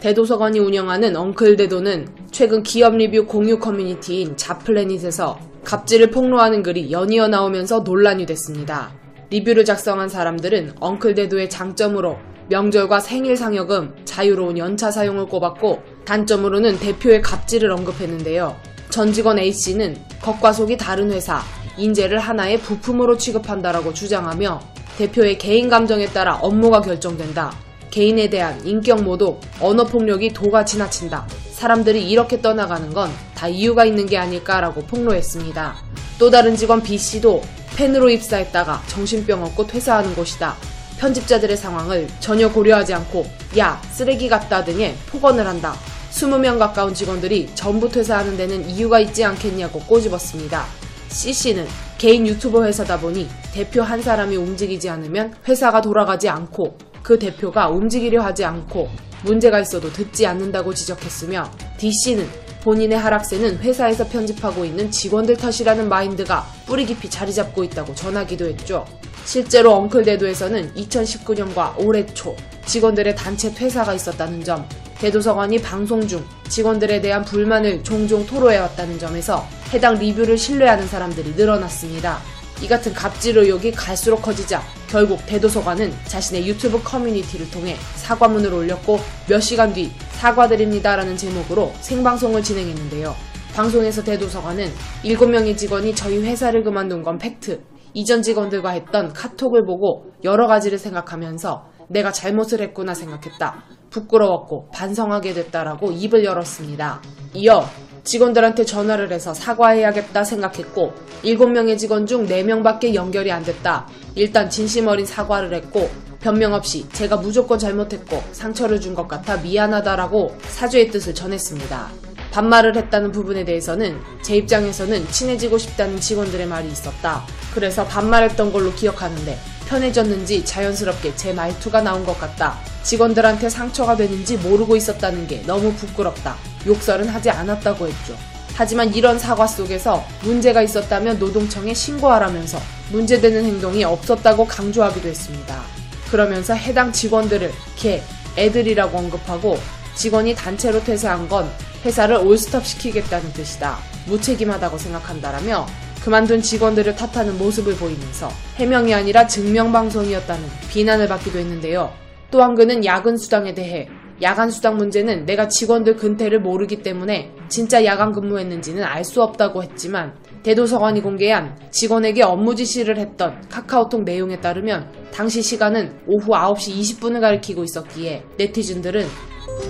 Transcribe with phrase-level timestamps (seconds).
[0.00, 8.26] 대도서관이 운영하는 엉클대도는 최근 기업 리뷰 공유 커뮤니티인 잡플래닛에서 갑질을 폭로하는 글이 연이어 나오면서 논란이
[8.26, 8.92] 됐습니다.
[9.30, 17.70] 리뷰를 작성한 사람들은 엉클대도의 장점으로 명절과 생일 상여금, 자유로운 연차 사용을 꼽았고 단점으로는 대표의 갑질을
[17.70, 18.56] 언급했는데요.
[18.90, 21.40] 전 직원 A씨는 겉과 속이 다른 회사,
[21.78, 24.60] 인재를 하나의 부품으로 취급한다라고 주장하며
[24.98, 27.52] 대표의 개인 감정에 따라 업무가 결정된다.
[27.92, 31.28] 개인에 대한 인격 모독, 언어 폭력이 도가 지나친다.
[31.52, 33.08] 사람들이 이렇게 떠나가는 건
[33.42, 35.74] 다 이유가 있는 게 아닐까라고 폭로했습니다.
[36.16, 37.42] 또 다른 직원 B씨도
[37.74, 40.54] 팬으로 입사했다가 정신병 얻고 퇴사하는 곳이다.
[41.00, 43.26] 편집자들의 상황을 전혀 고려하지 않고
[43.58, 45.74] 야 쓰레기 같다 등의 폭언을 한다.
[46.12, 50.64] 20명 가까운 직원들이 전부 퇴사하는 데는 이유가 있지 않겠냐고 꼬집었습니다.
[51.08, 51.66] CC는
[51.98, 58.22] 개인 유튜버 회사다 보니 대표 한 사람이 움직이지 않으면 회사가 돌아가지 않고 그 대표가 움직이려
[58.22, 58.88] 하지 않고
[59.24, 62.28] 문제가 있어도 듣지 않는다고 지적했으며 DC는
[62.62, 68.86] 본인의 하락세는 회사에서 편집하고 있는 직원들 탓이라는 마인드가 뿌리 깊이 자리 잡고 있다고 전하기도 했죠.
[69.24, 72.36] 실제로 엉클대도에서는 2019년과 올해 초
[72.66, 74.66] 직원들의 단체 퇴사가 있었다는 점,
[74.98, 82.20] 대도서관이 방송 중 직원들에 대한 불만을 종종 토로해왔다는 점에서 해당 리뷰를 신뢰하는 사람들이 늘어났습니다.
[82.62, 89.40] 이 같은 갑질 의혹이 갈수록 커지자 결국 대도서관은 자신의 유튜브 커뮤니티를 통해 사과문을 올렸고 몇
[89.40, 93.14] 시간 뒤 사과드립니다라는 제목으로 생방송을 진행했는데요.
[93.54, 94.70] 방송에서 대도서관은
[95.02, 97.60] 7명의 직원이 저희 회사를 그만둔 건 팩트.
[97.94, 103.64] 이전 직원들과 했던 카톡을 보고 여러 가지를 생각하면서 내가 잘못을 했구나 생각했다.
[103.90, 107.02] 부끄러웠고 반성하게 됐다라고 입을 열었습니다.
[107.34, 107.64] 이어
[108.04, 110.92] 직원들한테 전화를 해서 사과해야겠다 생각했고
[111.24, 113.86] 7명의 직원 중 4명밖에 연결이 안 됐다.
[114.14, 115.88] 일단 진심 어린 사과를 했고
[116.20, 121.88] 변명 없이 제가 무조건 잘못했고 상처를 준 것 같아 미안하다라고 사죄의 뜻을 전했습니다.
[122.32, 127.22] 반말을 했다는 부분에 대해서는 제 입장에서는 친해지고 싶다는 직원들의 말이 있었다.
[127.54, 129.38] 그래서 반말했던 걸로 기억하는데
[129.72, 132.58] 편해졌는지 자연스럽게 제 말투가 나온 것 같다.
[132.82, 136.36] 직원들한테 상처가 되는지 모르고 있었다는 게 너무 부끄럽다.
[136.66, 138.14] 욕설은 하지 않았다고 했죠.
[138.54, 145.62] 하지만 이런 사과 속에서 문제가 있었다면 노동청에 신고하라면서 문제되는 행동이 없었다고 강조하기도 했습니다.
[146.10, 148.02] 그러면서 해당 직원들을 개,
[148.36, 149.58] 애들이라고 언급하고
[149.94, 151.50] 직원이 단체로 퇴사한 건
[151.86, 153.78] 회사를 올스톱 시키겠다는 뜻이다.
[154.04, 155.66] 무책임하다고 생각한다라며
[156.04, 161.92] 그만둔 직원들을 탓하는 모습을 보이면서 해명이 아니라 증명방송이었다는 비난을 받기도 했는데요.
[162.30, 163.88] 또한 그는 야근 수당에 대해
[164.20, 170.14] 야간 수당 문제는 내가 직원들 근태를 모르기 때문에 진짜 야간 근무했는지는 알 수 없다고 했지만
[170.42, 177.64] 대도서관이 공개한 직원에게 업무 지시를 했던 카카오톡 내용에 따르면 당시 시간은 오후 9시 20분을 가리키고
[177.64, 179.06] 있었기에 네티즌들은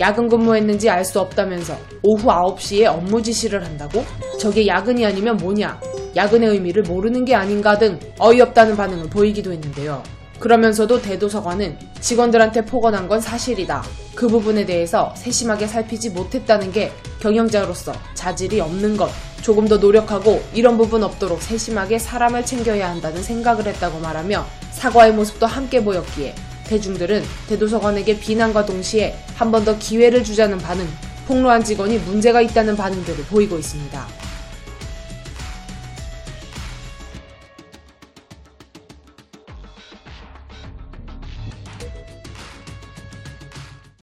[0.00, 4.04] 야근 근무했는지 알 수 없다면서 오후 9시에 업무 지시를 한다고?
[4.40, 5.80] 저게 야근이 아니면 뭐냐?
[6.16, 10.02] 야근의 의미를 모르는 게 아닌가 등 어이없다는 반응을 보이기도 했는데요.
[10.40, 13.82] 그러면서도 대도서관은 직원들한테 폭언한 건 사실이다.
[14.14, 16.90] 그 부분에 대해서 세심하게 살피지 못했다는 게
[17.20, 19.10] 경영자로서 자질이 없는 것.
[19.42, 25.46] 조금 더 노력하고 이런 부분 없도록 세심하게 사람을 챙겨야 한다는 생각을 했다고 말하며 사과의 모습도
[25.46, 26.34] 함께 보였기에
[26.64, 30.86] 대중들은 대도서관에게 비난과 동시에 한 번 더 기회를 주자는 반응,
[31.28, 34.06] 폭로한 직원이 문제가 있다는 반응들을 보이고 있습니다.